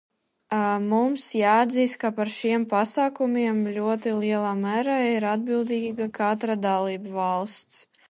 Mums 0.93 1.25
jāatzīst, 1.39 1.97
ka 2.05 2.11
par 2.21 2.31
šiem 2.37 2.65
pasākumiem 2.73 3.61
ļoti 3.77 4.17
lielā 4.25 4.57
mērā 4.65 4.99
ir 5.13 5.31
atbildīga 5.37 6.13
katra 6.23 6.61
dalībvalsts. 6.69 7.85